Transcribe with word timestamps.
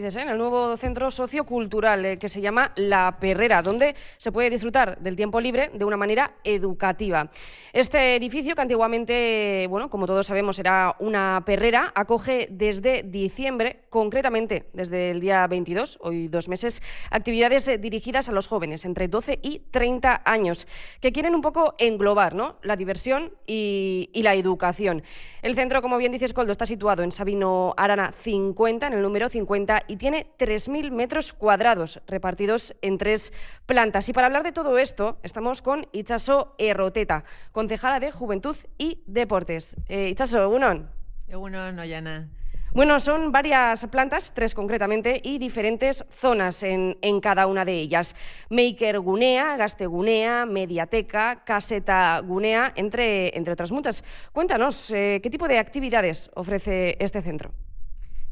En 0.00 0.30
el 0.30 0.38
nuevo 0.38 0.78
centro 0.78 1.10
sociocultural 1.10 2.06
eh, 2.06 2.18
que 2.18 2.30
se 2.30 2.40
llama 2.40 2.72
La 2.76 3.18
Perrera, 3.20 3.60
donde 3.60 3.94
se 4.16 4.32
puede 4.32 4.48
disfrutar 4.48 4.98
del 4.98 5.14
tiempo 5.14 5.42
libre 5.42 5.70
de 5.74 5.84
una 5.84 5.98
manera 5.98 6.36
educativa. 6.42 7.30
Este 7.74 8.16
edificio, 8.16 8.54
que 8.54 8.62
antiguamente, 8.62 9.66
bueno, 9.68 9.90
como 9.90 10.06
todos 10.06 10.26
sabemos, 10.26 10.58
era 10.58 10.96
una 11.00 11.42
perrera, 11.44 11.92
acoge 11.94 12.48
desde 12.50 13.02
diciembre, 13.02 13.82
concretamente 13.90 14.70
desde 14.72 15.10
el 15.10 15.20
día 15.20 15.46
22, 15.46 15.98
hoy 16.00 16.28
dos 16.28 16.48
meses, 16.48 16.82
actividades 17.10 17.68
eh, 17.68 17.76
dirigidas 17.76 18.30
a 18.30 18.32
los 18.32 18.48
jóvenes 18.48 18.86
entre 18.86 19.06
12 19.06 19.40
y 19.42 19.58
30 19.70 20.22
años, 20.24 20.66
que 21.02 21.12
quieren 21.12 21.34
un 21.34 21.42
poco 21.42 21.74
englobar 21.76 22.34
¿no? 22.34 22.56
la 22.62 22.76
diversión 22.76 23.34
y, 23.46 24.08
y 24.14 24.22
la 24.22 24.34
educación. 24.34 25.02
El 25.42 25.54
centro, 25.56 25.82
como 25.82 25.98
bien 25.98 26.10
dice 26.10 26.24
Escoldo, 26.24 26.52
está 26.52 26.64
situado 26.64 27.02
en 27.02 27.12
Sabino 27.12 27.74
Arana 27.76 28.14
50, 28.18 28.86
en 28.86 28.92
el 28.94 29.02
número 29.02 29.28
50 29.28 29.84
y 29.90 29.96
tiene 29.96 30.28
3.000 30.38 30.92
metros 30.92 31.32
cuadrados 31.32 32.00
repartidos 32.06 32.76
en 32.80 32.96
tres 32.96 33.32
plantas. 33.66 34.08
Y 34.08 34.12
para 34.12 34.28
hablar 34.28 34.44
de 34.44 34.52
todo 34.52 34.78
esto, 34.78 35.18
estamos 35.24 35.62
con 35.62 35.88
Ichaso 35.90 36.54
Erroteta, 36.58 37.24
concejala 37.50 37.98
de 37.98 38.12
Juventud 38.12 38.56
y 38.78 39.02
Deportes. 39.06 39.74
Eh, 39.88 40.10
Ichaso, 40.10 40.44
Egunon. 40.44 40.88
Egunon, 41.26 41.76
Oyana. 41.76 42.28
Bueno, 42.72 43.00
son 43.00 43.32
varias 43.32 43.84
plantas, 43.86 44.32
tres 44.32 44.54
concretamente, 44.54 45.20
y 45.24 45.38
diferentes 45.38 46.04
zonas 46.08 46.62
en, 46.62 46.94
cada 47.20 47.48
una 47.48 47.64
de 47.64 47.72
ellas. 47.72 48.14
Maker 48.48 49.00
Gunea, 49.00 49.56
Gaste 49.56 49.86
Gunea, 49.86 50.46
Mediateca, 50.46 51.42
Caseta 51.44 52.20
Gunea, 52.20 52.72
entre, 52.76 53.36
entre 53.36 53.54
otras 53.54 53.72
muchas. 53.72 54.04
Cuéntanos, 54.30 54.92
eh, 54.92 55.18
¿qué 55.20 55.30
tipo 55.30 55.48
de 55.48 55.58
actividades 55.58 56.30
ofrece 56.34 56.96
este 57.00 57.22
centro? 57.22 57.50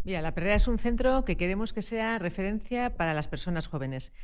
Mira, 0.08 0.22
la 0.22 0.32
Perrera 0.32 0.54
es 0.54 0.66
un 0.68 0.78
centro 0.78 1.26
que 1.26 1.36
queremos 1.36 1.74
que 1.74 1.82
sea 1.82 2.18
referencia 2.18 2.96
para 2.96 3.12
las 3.12 3.28
personas 3.28 3.66
jóvenes. 3.66 4.14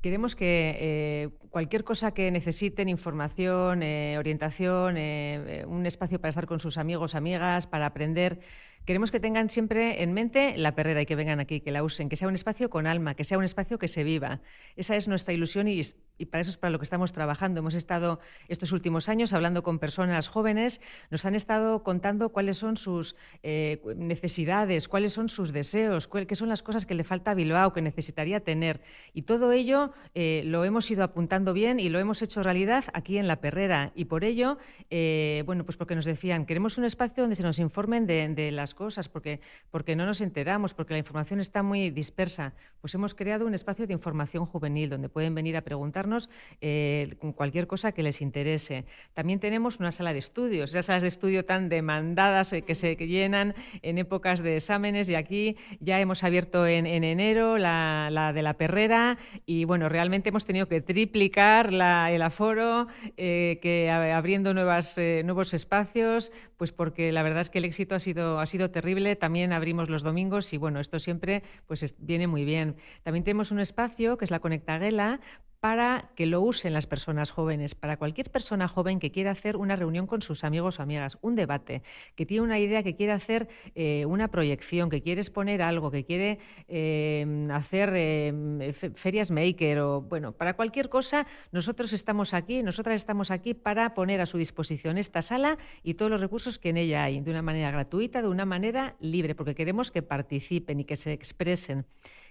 Queremos 0.00 0.34
que 0.34 0.78
eh, 0.80 1.28
cualquier 1.50 1.84
cosa 1.84 2.14
que 2.14 2.30
necesiten, 2.30 2.88
información, 2.88 3.82
eh, 3.82 4.16
orientación, 4.18 4.96
eh, 4.96 5.62
un 5.68 5.84
espacio 5.84 6.22
para 6.22 6.30
estar 6.30 6.46
con 6.46 6.58
sus 6.58 6.78
amigos, 6.78 7.14
amigas, 7.14 7.66
para 7.66 7.84
aprender, 7.84 8.40
Queremos 8.86 9.10
que 9.10 9.18
tengan 9.18 9.50
siempre 9.50 10.04
en 10.04 10.12
mente 10.12 10.56
la 10.56 10.76
perrera 10.76 11.02
y 11.02 11.06
que 11.06 11.16
vengan 11.16 11.40
aquí, 11.40 11.60
que 11.60 11.72
la 11.72 11.82
usen, 11.82 12.08
que 12.08 12.14
sea 12.14 12.28
un 12.28 12.34
espacio 12.34 12.70
con 12.70 12.86
alma, 12.86 13.16
que 13.16 13.24
sea 13.24 13.36
un 13.36 13.42
espacio 13.42 13.80
que 13.80 13.88
se 13.88 14.04
viva. 14.04 14.42
Esa 14.76 14.94
es 14.94 15.08
nuestra 15.08 15.34
ilusión 15.34 15.66
y, 15.66 15.82
para 16.24 16.40
eso 16.40 16.50
es 16.50 16.56
para 16.56 16.70
lo 16.70 16.78
que 16.78 16.84
estamos 16.84 17.12
trabajando. 17.12 17.60
Hemos 17.60 17.74
estado 17.74 18.20
estos 18.48 18.72
últimos 18.72 19.10
años 19.10 19.34
hablando 19.34 19.62
con 19.62 19.78
personas 19.78 20.28
jóvenes, 20.28 20.80
nos 21.10 21.26
han 21.26 21.34
estado 21.34 21.82
contando 21.82 22.30
cuáles 22.30 22.56
son 22.56 22.78
sus 22.78 23.16
eh, 23.42 23.82
necesidades, 23.96 24.88
cuáles 24.88 25.12
son 25.12 25.28
sus 25.28 25.52
deseos, 25.52 26.08
qué 26.08 26.34
son 26.34 26.48
las 26.48 26.62
cosas 26.62 26.86
que 26.86 26.94
le 26.94 27.04
falta 27.04 27.32
a 27.32 27.34
Bilbao, 27.34 27.74
que 27.74 27.82
necesitaría 27.82 28.40
tener. 28.40 28.80
Y 29.12 29.22
todo 29.22 29.52
ello 29.52 29.92
eh, 30.14 30.42
lo 30.46 30.64
hemos 30.64 30.90
ido 30.90 31.04
apuntando 31.04 31.52
bien 31.52 31.78
y 31.78 31.90
lo 31.90 31.98
hemos 31.98 32.22
hecho 32.22 32.42
realidad 32.42 32.84
aquí 32.94 33.18
en 33.18 33.28
la 33.28 33.40
perrera. 33.40 33.92
Y 33.94 34.06
por 34.06 34.24
ello, 34.24 34.56
eh, 34.88 35.42
bueno, 35.44 35.64
pues 35.64 35.76
porque 35.76 35.94
nos 35.94 36.06
decían, 36.06 36.46
queremos 36.46 36.78
un 36.78 36.84
espacio 36.84 37.24
donde 37.24 37.36
se 37.36 37.42
nos 37.42 37.58
informen 37.58 38.06
de, 38.06 38.28
de 38.28 38.50
las 38.50 38.74
cosas, 38.74 39.08
porque, 39.08 39.40
porque 39.70 39.96
no 39.96 40.06
nos 40.06 40.20
enteramos, 40.22 40.72
porque 40.72 40.94
la 40.94 40.98
información 40.98 41.40
está 41.40 41.62
muy 41.62 41.90
dispersa. 41.90 42.54
Pues 42.80 42.94
hemos 42.94 43.14
creado 43.14 43.46
un 43.46 43.54
espacio 43.54 43.86
de 43.86 43.92
información 43.92 44.46
juvenil 44.46 44.88
donde 44.88 45.08
pueden 45.08 45.34
venir 45.34 45.56
a 45.56 45.62
preguntarnos 46.06 46.30
eh, 46.60 47.16
cualquier 47.34 47.66
cosa 47.66 47.92
que 47.92 48.02
les 48.02 48.20
interese. 48.20 48.84
También 49.14 49.40
tenemos 49.40 49.80
una 49.80 49.92
sala 49.92 50.12
de 50.12 50.18
estudios, 50.18 50.70
esas 50.70 50.86
salas 50.86 51.02
de 51.02 51.08
estudio 51.08 51.44
tan 51.44 51.68
demandadas 51.68 52.52
eh, 52.52 52.62
que 52.62 52.74
se 52.74 52.96
llenan 52.96 53.54
en 53.82 53.98
épocas 53.98 54.42
de 54.42 54.56
exámenes 54.56 55.08
y 55.08 55.14
aquí 55.14 55.56
ya 55.80 56.00
hemos 56.00 56.22
abierto 56.22 56.66
en, 56.66 56.86
enero 56.86 57.58
la, 57.58 58.32
de 58.34 58.42
la 58.42 58.54
perrera 58.54 59.18
y 59.44 59.64
bueno, 59.64 59.88
realmente 59.88 60.30
hemos 60.30 60.44
tenido 60.44 60.68
que 60.68 60.80
triplicar 60.80 61.72
el 61.72 62.22
aforo, 62.22 62.86
eh, 63.16 63.58
que 63.60 63.90
abriendo 63.90 64.54
nuevas, 64.54 64.98
nuevos 65.24 65.54
espacios, 65.54 66.32
pues 66.56 66.72
porque 66.72 67.12
la 67.12 67.22
verdad 67.22 67.42
es 67.42 67.50
que 67.50 67.58
el 67.58 67.64
éxito 67.64 67.94
ha 67.94 67.98
sido, 67.98 68.40
ha 68.40 68.46
sido 68.46 68.70
terrible. 68.70 69.16
También 69.16 69.52
abrimos 69.52 69.90
los 69.90 70.02
domingos 70.02 70.52
y 70.52 70.56
bueno, 70.56 70.80
esto 70.80 70.98
siempre 70.98 71.42
pues 71.66 71.94
viene 71.98 72.26
muy 72.26 72.44
bien. 72.44 72.76
También 73.02 73.24
tenemos 73.24 73.50
un 73.50 73.60
espacio 73.60 74.16
que 74.16 74.24
es 74.24 74.30
la 74.30 74.40
Conectaguela 74.40 75.20
para 75.66 76.10
que 76.14 76.26
lo 76.26 76.42
usen 76.42 76.72
las 76.72 76.86
personas 76.86 77.32
jóvenes, 77.32 77.74
para 77.74 77.96
cualquier 77.96 78.30
persona 78.30 78.68
joven 78.68 79.00
que 79.00 79.10
quiera 79.10 79.32
hacer 79.32 79.56
una 79.56 79.74
reunión 79.74 80.06
con 80.06 80.22
sus 80.22 80.44
amigos 80.44 80.78
o 80.78 80.82
amigas, 80.84 81.18
un 81.22 81.34
debate, 81.34 81.82
que 82.14 82.24
tiene 82.24 82.44
una 82.44 82.60
idea, 82.60 82.84
que 82.84 82.94
quiere 82.94 83.10
hacer 83.10 83.48
eh, 83.74 84.06
una 84.06 84.28
proyección, 84.28 84.90
que 84.90 85.02
quiere 85.02 85.22
exponer 85.22 85.62
algo, 85.62 85.90
que 85.90 86.04
quiere 86.04 86.38
eh, 86.68 87.48
hacer 87.50 87.92
eh, 87.96 88.74
ferias 88.94 89.32
maker 89.32 89.80
o, 89.80 90.02
bueno, 90.02 90.30
para 90.30 90.54
cualquier 90.54 90.88
cosa, 90.88 91.26
nosotros 91.50 91.92
estamos 91.92 92.32
aquí, 92.32 92.62
nosotras 92.62 92.94
estamos 92.94 93.32
aquí 93.32 93.52
para 93.52 93.92
poner 93.92 94.20
a 94.20 94.26
su 94.26 94.38
disposición 94.38 94.98
esta 94.98 95.20
sala 95.20 95.58
y 95.82 95.94
todos 95.94 96.12
los 96.12 96.20
recursos 96.20 96.60
que 96.60 96.68
en 96.68 96.76
ella 96.76 97.02
hay, 97.02 97.20
de 97.20 97.30
una 97.32 97.42
manera 97.42 97.72
gratuita, 97.72 98.22
de 98.22 98.28
una 98.28 98.44
manera 98.44 98.94
libre, 99.00 99.34
porque 99.34 99.56
queremos 99.56 99.90
que 99.90 100.02
participen 100.02 100.78
y 100.78 100.84
que 100.84 100.94
se 100.94 101.12
expresen. 101.12 101.86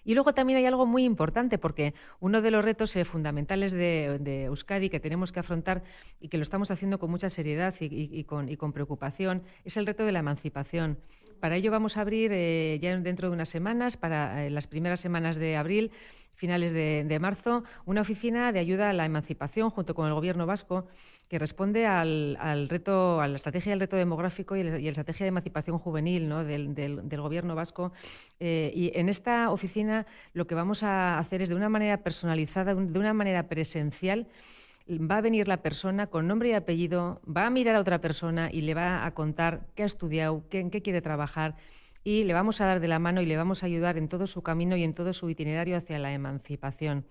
Y 0.06 0.14
luego 0.14 0.34
también 0.34 0.58
hay 0.58 0.66
algo 0.66 0.86
muy 0.86 1.04
importante, 1.04 1.58
porque 1.58 1.94
uno 2.20 2.42
de 2.42 2.52
los 2.52 2.64
retos 2.64 2.96
eh, 2.96 3.04
fundamentales 3.04 3.74
de, 3.74 4.46
Euskadi 4.46 4.90
que 4.90 5.00
tenemos 5.00 5.32
que 5.32 5.40
afrontar 5.40 5.84
y 6.22 6.30
que 6.30 6.38
lo 6.38 6.44
estamos 6.44 6.70
haciendo 6.72 7.00
con 7.00 7.10
mucha 7.10 7.30
seriedad 7.30 7.74
y, 7.80 8.24
con, 8.24 8.72
preocupación 8.72 9.42
es 9.64 9.78
el 9.78 9.86
reto 9.86 10.06
de 10.06 10.12
la 10.12 10.20
emancipación. 10.20 11.00
Para 11.40 11.56
ello 11.56 11.72
vamos 11.72 11.97
a 11.97 12.01
abrir 12.01 12.31
eh, 12.34 12.79
ya 12.81 12.97
dentro 12.97 13.29
de 13.29 13.34
unas 13.34 13.50
semanas, 13.50 13.97
para 13.97 14.46
eh, 14.46 14.50
las 14.50 14.68
primeras 14.68 15.00
semanas 15.00 15.38
de 15.38 15.57
abril, 15.57 15.91
finales 16.34 16.73
de, 16.73 17.18
marzo, 17.19 17.63
una 17.85 18.01
oficina 18.01 18.51
de 18.51 18.59
ayuda 18.59 18.90
a 18.90 18.94
la 18.94 19.06
emancipación 19.06 19.69
junto 19.69 19.96
con 19.96 20.07
el 20.07 20.13
Gobierno 20.13 20.46
vasco 20.46 20.88
que 21.29 21.40
responde 21.40 21.88
al, 21.88 22.68
reto, 22.69 23.19
a 23.19 23.28
la 23.28 23.35
estrategia 23.35 23.72
del 23.72 23.79
reto 23.79 23.96
demográfico 23.96 24.56
y, 24.56 24.63
la 24.63 24.78
estrategia 24.78 25.23
de 25.23 25.29
emancipación 25.29 25.79
juvenil 25.79 26.29
del, 26.29 27.22
Gobierno 27.22 27.56
vasco. 27.56 27.94
Eh, 28.40 28.72
y 28.75 28.91
en 28.94 29.09
esta 29.09 29.50
oficina 29.50 30.06
lo 30.34 30.46
que 30.46 30.53
vamos 30.53 30.84
a 30.84 31.17
hacer 31.17 31.41
es 31.41 31.50
de 31.50 31.56
una 31.56 31.69
manera 31.69 31.97
personalizada, 32.03 32.75
de 32.75 33.00
una 33.00 33.13
manera 33.13 33.47
presencial, 33.47 34.28
va 34.88 35.18
a 35.18 35.22
venir 35.22 35.47
la 35.47 35.62
persona 35.62 36.07
con 36.07 36.28
nombre 36.28 36.50
y 36.50 36.53
apellido, 36.53 37.22
va 37.25 37.47
a 37.47 37.50
mirar 37.50 37.75
a 37.75 37.79
otra 37.79 38.01
persona 38.01 38.50
y 38.51 38.62
le 38.62 38.73
va 38.73 39.06
a 39.06 39.13
contar 39.13 39.66
qué 39.75 39.84
ha 39.84 39.85
estudiado, 39.85 40.44
qué, 40.50 40.59
en 40.59 40.69
qué 40.69 40.81
quiere 40.81 41.01
trabajar 41.01 41.56
y 42.03 42.23
le 42.23 42.34
vamos 42.34 42.62
a 42.62 42.66
dar 42.68 42.79
de 42.79 42.88
la 42.88 43.00
mano 43.00 43.22
y 43.22 43.25
le 43.25 43.35
vamos 43.35 43.63
a 43.63 43.66
ayudar 43.66 43.97
en 43.97 44.07
todo 44.07 44.28
su 44.28 44.44
camino 44.44 44.78
y 44.78 44.84
en 44.84 44.94
todo 44.94 45.12
su 45.12 45.29
itinerario 45.29 45.75
hacia 45.75 45.97
la 45.97 46.13
emancipación. 46.13 47.06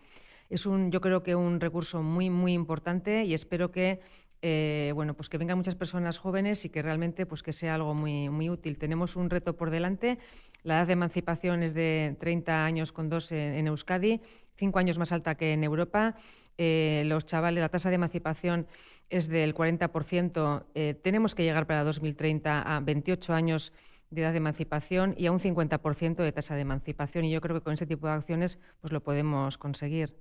Es 0.51 0.67
un, 0.67 0.93
yo 0.93 1.01
creo 1.01 1.23
que 1.23 1.35
un 1.35 1.59
recurso 1.59 2.03
muy, 2.03 2.31
muy 2.31 2.53
importante 2.53 3.25
y 3.25 3.35
espero 3.35 3.73
que 3.73 4.01
eh, 4.47 4.93
bueno, 4.95 5.15
pues 5.15 5.31
que 5.31 5.39
vengan 5.39 5.57
muchas 5.57 5.75
personas 5.75 6.19
jóvenes 6.19 6.67
y 6.67 6.69
que 6.69 6.83
realmente 6.83 7.25
pues 7.25 7.43
que 7.43 7.55
sea 7.55 7.77
algo 7.77 7.95
muy, 7.95 8.29
muy 8.29 8.51
útil. 8.51 8.77
Tenemos 8.77 9.17
un 9.17 9.31
reto 9.31 9.57
por 9.57 9.71
delante. 9.71 10.19
La 10.65 10.75
edad 10.77 10.87
de 10.87 10.93
emancipación 10.93 11.63
es 11.63 11.73
de 11.73 12.15
30 12.21 12.65
años 12.65 12.93
con 12.93 13.09
dos 13.09 13.33
en, 13.33 13.67
Euskadi, 13.67 14.21
cinco 14.55 14.79
años 14.79 14.99
más 14.99 15.13
alta 15.13 15.35
que 15.35 15.55
en 15.55 15.65
Europa. 15.65 16.17
Eh, 16.59 17.03
los 17.07 17.27
chavales, 17.27 17.61
la 17.61 17.69
tasa 17.69 17.89
de 17.89 17.97
emancipación 17.97 18.67
es 19.11 19.29
del 19.29 19.55
40%. 19.55 20.65
Eh, 20.75 20.95
tenemos 21.03 21.35
que 21.35 21.45
llegar 21.45 21.67
para 21.67 21.85
2030 21.85 22.63
a 22.63 22.81
28 22.81 23.35
años 23.35 23.73
de 24.11 24.23
edad 24.23 24.33
de 24.33 24.39
emancipación 24.39 25.15
y 25.19 25.27
a 25.27 25.33
un 25.33 25.41
50% 25.41 26.17
de 26.17 26.33
tasa 26.33 26.55
de 26.55 26.63
emancipación. 26.63 27.25
Y 27.25 27.31
yo 27.31 27.41
creo 27.41 27.57
que 27.57 27.63
con 27.63 27.75
ese 27.75 27.87
tipo 27.87 28.07
de 28.07 28.13
acciones 28.13 28.59
pues 28.81 28.93
lo 28.93 29.03
podemos 29.03 29.59
conseguir. 29.59 30.15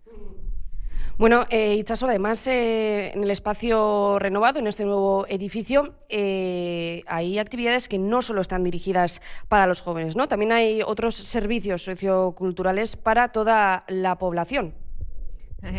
Bueno, 1.18 1.46
eh, 1.52 1.76
Itchaso, 1.76 2.08
además, 2.08 2.48
eh, 2.48 3.12
en 3.14 3.24
el 3.24 3.30
espacio 3.30 4.18
renovado, 4.18 4.58
en 4.58 4.66
este 4.66 4.84
nuevo 4.84 5.28
edificio, 5.30 5.94
hay 6.10 7.38
actividades 7.38 7.88
que 7.88 8.00
no 8.00 8.24
solo 8.24 8.42
están 8.42 8.64
dirigidas 8.64 9.22
para 9.48 9.68
los 9.68 9.82
jóvenes, 9.82 10.16
¿no? 10.16 10.28
También 10.28 10.52
hay 10.52 10.82
otros 10.82 11.16
servicios 11.16 11.84
socioculturales 11.84 12.96
para 12.96 13.32
toda 13.32 13.84
la 13.88 14.18
población. 14.18 14.74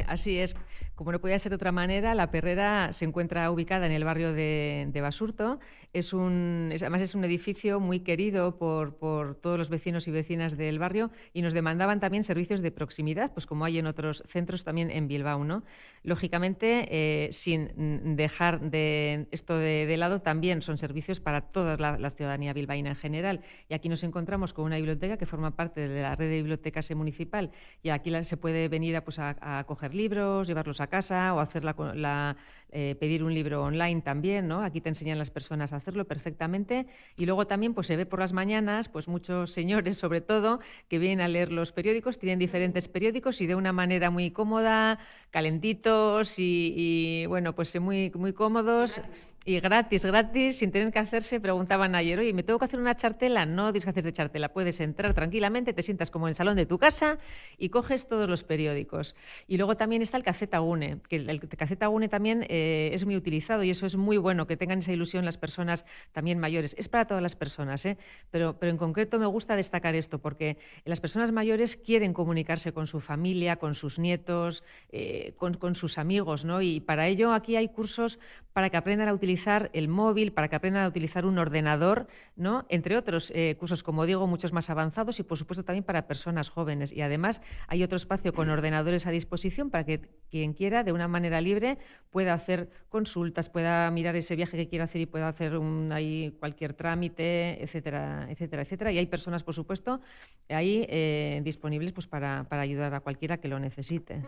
Así 0.08 0.38
es. 0.38 0.56
Como 0.94 1.10
no 1.10 1.20
podía 1.20 1.38
ser 1.40 1.50
de 1.50 1.56
otra 1.56 1.72
manera, 1.72 2.14
la 2.14 2.30
perrera 2.30 2.92
se 2.92 3.04
encuentra 3.04 3.50
ubicada 3.50 3.86
en 3.86 3.92
el 3.92 4.04
barrio 4.04 4.32
de, 4.32 4.98
Basurto. 5.02 5.58
Es 5.92 6.12
un, 6.12 6.70
además 6.72 7.02
es 7.02 7.14
un 7.16 7.24
edificio 7.24 7.80
muy 7.80 8.00
querido 8.00 8.56
por, 8.58 8.94
todos 9.40 9.58
los 9.58 9.68
vecinos 9.68 10.06
y 10.06 10.12
vecinas 10.12 10.56
del 10.56 10.78
barrio 10.78 11.10
y 11.32 11.42
nos 11.42 11.52
demandaban 11.52 11.98
también 11.98 12.22
servicios 12.22 12.62
de 12.62 12.70
proximidad, 12.70 13.32
pues 13.32 13.46
como 13.46 13.64
hay 13.64 13.78
en 13.78 13.86
otros 13.86 14.22
centros 14.26 14.62
también 14.62 14.90
en 14.90 15.08
Bilbao. 15.08 15.44
¿no? 15.44 15.64
Lógicamente, 16.04 16.88
eh, 16.90 17.28
sin 17.32 18.16
dejar 18.16 18.60
de 18.60 19.26
esto 19.32 19.58
de, 19.58 19.96
lado, 19.96 20.20
también 20.20 20.62
son 20.62 20.78
servicios 20.78 21.18
para 21.18 21.40
toda 21.40 21.76
la, 21.76 22.10
ciudadanía 22.10 22.52
bilbaína 22.52 22.90
en 22.90 22.96
general. 22.96 23.40
Y 23.68 23.74
aquí 23.74 23.88
nos 23.88 24.04
encontramos 24.04 24.52
con 24.52 24.64
una 24.64 24.76
biblioteca 24.76 25.16
que 25.16 25.26
forma 25.26 25.56
parte 25.56 25.88
de 25.88 26.02
la 26.02 26.14
red 26.14 26.28
de 26.28 26.36
bibliotecas 26.36 26.88
municipal 26.94 27.50
y 27.82 27.88
aquí 27.88 28.12
se 28.22 28.36
puede 28.36 28.68
venir 28.68 28.96
a, 28.96 29.04
pues, 29.04 29.18
a, 29.18 29.36
a 29.40 29.64
coger 29.64 29.94
libros, 29.94 30.46
llevarlos 30.46 30.80
a 30.80 30.83
casa 30.86 31.34
o 31.34 31.40
hacer 31.40 31.64
la, 31.64 32.36
eh, 32.70 32.96
pedir 32.98 33.22
un 33.22 33.32
libro 33.32 33.62
online 33.62 34.00
también, 34.00 34.48
¿no? 34.48 34.62
Aquí 34.62 34.80
te 34.80 34.88
enseñan 34.88 35.18
las 35.18 35.30
personas 35.30 35.72
a 35.72 35.76
hacerlo 35.76 36.06
perfectamente. 36.06 36.86
Y 37.16 37.26
luego 37.26 37.46
también 37.46 37.74
pues, 37.74 37.86
se 37.86 37.96
ve 37.96 38.06
por 38.06 38.18
las 38.18 38.32
mañanas, 38.32 38.88
pues 38.88 39.06
muchos 39.06 39.50
señores, 39.50 39.96
sobre 39.96 40.20
todo, 40.20 40.60
que 40.88 40.98
vienen 40.98 41.20
a 41.20 41.28
leer 41.28 41.52
los 41.52 41.72
periódicos, 41.72 42.18
tienen 42.18 42.38
diferentes 42.38 42.88
periódicos 42.88 43.40
y 43.40 43.46
de 43.46 43.54
una 43.54 43.72
manera 43.72 44.10
muy 44.10 44.30
cómoda, 44.30 44.98
calentitos 45.30 46.38
y, 46.38 46.74
y 46.76 47.26
bueno, 47.26 47.54
pues 47.54 47.78
muy, 47.80 48.10
muy 48.14 48.32
cómodos. 48.32 49.00
Y 49.46 49.60
gratis, 49.60 50.06
gratis, 50.06 50.56
sin 50.56 50.70
tener 50.70 50.90
que 50.90 50.98
hacerse, 50.98 51.38
preguntaban 51.38 51.94
ayer, 51.94 52.18
oye, 52.18 52.32
¿me 52.32 52.42
tengo 52.42 52.58
que 52.58 52.64
hacer 52.64 52.80
una 52.80 52.94
chartela? 52.94 53.44
No 53.44 53.64
tienes 53.66 53.84
que 53.84 53.90
hacer 53.90 54.02
de 54.02 54.12
chartela, 54.14 54.48
puedes 54.48 54.80
entrar 54.80 55.12
tranquilamente, 55.12 55.74
te 55.74 55.82
sientas 55.82 56.10
como 56.10 56.26
en 56.26 56.30
el 56.30 56.34
salón 56.34 56.56
de 56.56 56.64
tu 56.64 56.78
casa 56.78 57.18
y 57.58 57.68
coges 57.68 58.08
todos 58.08 58.26
los 58.26 58.42
periódicos. 58.42 59.14
Y 59.46 59.58
luego 59.58 59.76
también 59.76 60.00
está 60.00 60.16
el 60.16 60.22
Caceta 60.22 60.62
UNE, 60.62 60.96
que 61.10 61.16
el, 61.16 61.40
Caceta 61.58 61.90
UNE 61.90 62.08
también 62.08 62.46
eh, 62.48 62.88
es 62.94 63.04
muy 63.04 63.16
utilizado 63.16 63.62
y 63.64 63.68
eso 63.68 63.84
es 63.84 63.96
muy 63.96 64.16
bueno, 64.16 64.46
que 64.46 64.56
tengan 64.56 64.78
esa 64.78 64.94
ilusión 64.94 65.26
las 65.26 65.36
personas 65.36 65.84
también 66.12 66.38
mayores. 66.38 66.74
Es 66.78 66.88
para 66.88 67.06
todas 67.06 67.22
las 67.22 67.36
personas, 67.36 67.84
¿eh? 67.84 67.98
pero, 68.30 68.58
pero 68.58 68.70
en 68.72 68.78
concreto 68.78 69.18
me 69.18 69.26
gusta 69.26 69.56
destacar 69.56 69.94
esto, 69.94 70.20
porque 70.20 70.56
las 70.86 71.02
personas 71.02 71.32
mayores 71.32 71.76
quieren 71.76 72.14
comunicarse 72.14 72.72
con 72.72 72.86
su 72.86 73.00
familia, 73.00 73.56
con 73.56 73.74
sus 73.74 73.98
nietos, 73.98 74.64
eh, 74.90 75.34
con, 75.36 75.52
con 75.52 75.74
sus 75.74 75.98
amigos, 75.98 76.46
¿no? 76.46 76.62
Y 76.62 76.80
para 76.80 77.08
ello 77.08 77.34
aquí 77.34 77.56
hay 77.56 77.68
cursos 77.68 78.18
para 78.54 78.70
que 78.70 78.76
aprendan 78.78 79.08
a 79.08 79.12
utilizar 79.12 79.33
el 79.72 79.88
móvil, 79.88 80.32
para 80.32 80.48
que 80.48 80.56
aprendan 80.56 80.84
a 80.84 80.88
utilizar 80.88 81.26
un 81.26 81.38
ordenador, 81.38 82.06
¿no? 82.36 82.66
entre 82.68 82.96
otros 82.96 83.32
eh, 83.34 83.56
cursos, 83.58 83.82
como 83.82 84.06
digo, 84.06 84.26
muchos 84.26 84.52
más 84.52 84.70
avanzados 84.70 85.18
y, 85.20 85.22
por 85.22 85.38
supuesto, 85.38 85.64
también 85.64 85.84
para 85.84 86.06
personas 86.06 86.48
jóvenes. 86.48 86.92
Y 86.92 87.02
además 87.02 87.40
hay 87.66 87.82
otro 87.82 87.96
espacio 87.96 88.32
con 88.32 88.50
ordenadores 88.50 89.06
a 89.06 89.10
disposición 89.10 89.70
para 89.70 89.84
que 89.84 90.00
quien 90.30 90.52
quiera, 90.52 90.84
de 90.84 90.92
una 90.92 91.08
manera 91.08 91.40
libre, 91.40 91.78
pueda 92.10 92.34
hacer 92.34 92.70
consultas, 92.88 93.48
pueda 93.48 93.90
mirar 93.90 94.16
ese 94.16 94.36
viaje 94.36 94.56
que 94.56 94.68
quiera 94.68 94.84
hacer 94.84 95.00
y 95.00 95.06
pueda 95.06 95.28
hacer 95.28 95.56
un, 95.56 95.92
ahí 95.92 96.36
cualquier 96.38 96.74
trámite, 96.74 97.62
etcétera, 97.62 98.26
etcétera, 98.30 98.62
etcétera. 98.62 98.92
Y 98.92 98.98
hay 98.98 99.06
personas, 99.06 99.42
por 99.42 99.54
supuesto, 99.54 100.00
ahí 100.48 100.86
eh, 100.88 101.40
disponibles 101.44 101.92
pues, 101.92 102.06
para, 102.06 102.44
para 102.48 102.62
ayudar 102.62 102.94
a 102.94 103.00
cualquiera 103.00 103.38
que 103.38 103.48
lo 103.48 103.58
necesite. 103.58 104.22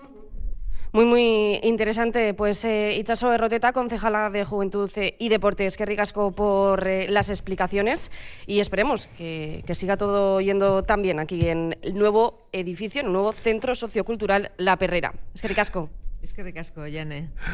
Muy, 0.93 1.05
muy 1.05 1.61
interesante. 1.63 2.35
Pues 2.35 2.65
eh, 2.65 2.97
Itchaso 2.97 3.33
Erroteta, 3.33 3.73
concejala 3.73 4.31
de 4.31 4.45
Juventud 4.45 4.91
eh, 4.97 5.17
y 5.19 5.29
Deportes, 5.29 5.77
que 5.77 5.85
ricasco 5.85 6.33
por 6.33 6.87
eh, 6.87 7.09
las 7.09 7.29
explicaciones 7.29 8.11
y 8.47 8.61
esperemos 8.61 9.07
que, 9.19 9.63
que, 9.67 9.75
siga 9.75 9.97
todo 9.97 10.41
yendo 10.41 10.83
tan 10.83 11.03
bien 11.03 11.19
aquí 11.19 11.49
en 11.49 11.77
el 11.83 11.95
nuevo 11.95 12.49
edificio, 12.53 13.01
en 13.01 13.09
el 13.09 13.13
nuevo 13.13 13.33
centro 13.33 13.75
sociocultural 13.75 14.53
La 14.57 14.77
Perrera. 14.77 15.13
Es 15.35 15.43
que 15.43 15.49
ricasco. 15.49 15.91
Es 16.23 16.33
que 16.33 16.43
ricasco, 16.43 16.87
Yane. 16.87 17.31